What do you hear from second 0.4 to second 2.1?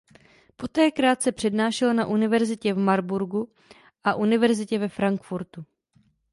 Poté krátce přednášel na